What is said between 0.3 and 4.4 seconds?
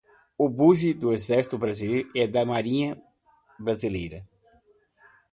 Obuses do exército brasileiro e da marinha brasileira